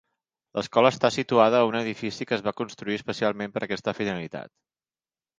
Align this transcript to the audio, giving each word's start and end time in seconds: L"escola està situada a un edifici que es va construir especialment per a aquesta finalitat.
L"escola 0.59 0.91
està 0.93 1.09
situada 1.17 1.59
a 1.59 1.67
un 1.71 1.75
edifici 1.79 2.25
que 2.31 2.35
es 2.37 2.43
va 2.47 2.53
construir 2.61 2.97
especialment 3.01 3.53
per 3.59 3.63
a 3.63 3.65
aquesta 3.67 3.93
finalitat. 3.99 4.53